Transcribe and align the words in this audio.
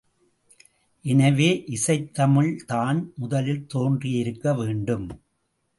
எனவே, 1.05 1.63
இசைத் 1.67 2.19
தமிழ்தான் 2.19 3.13
முதலில் 3.15 3.65
தோன்றியிருக்க 3.67 4.53
வேண்டும். 4.53 5.21